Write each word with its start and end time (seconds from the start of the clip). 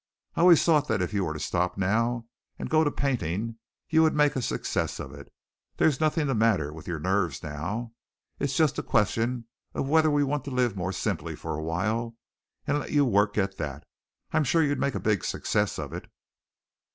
I've 0.35 0.41
always 0.41 0.63
thought 0.63 0.87
that 0.87 1.03
if 1.03 1.13
you 1.13 1.23
were 1.23 1.35
to 1.35 1.39
stop 1.39 1.77
now 1.77 2.25
and 2.57 2.71
go 2.71 2.83
to 2.83 2.89
painting 2.89 3.57
you 3.87 4.01
would 4.01 4.15
make 4.15 4.35
a 4.35 4.41
success 4.41 4.99
of 4.99 5.13
it. 5.13 5.31
There's 5.77 5.99
nothing 5.99 6.25
the 6.25 6.33
matter 6.33 6.73
with 6.73 6.87
your 6.87 6.97
nerves 6.99 7.43
now. 7.43 7.93
It's 8.39 8.57
just 8.57 8.79
a 8.79 8.81
question 8.81 9.45
of 9.75 9.87
whether 9.87 10.09
we 10.09 10.23
want 10.23 10.43
to 10.45 10.49
live 10.49 10.75
more 10.75 10.91
simply 10.91 11.35
for 11.35 11.53
a 11.53 11.61
while 11.61 12.17
and 12.65 12.79
let 12.79 12.91
you 12.91 13.05
work 13.05 13.37
at 13.37 13.57
that. 13.57 13.85
I'm 14.33 14.43
sure 14.43 14.63
you'd 14.63 14.79
make 14.79 14.95
a 14.95 14.99
big 14.99 15.23
success 15.23 15.77
of 15.77 15.93
it." 15.93 16.09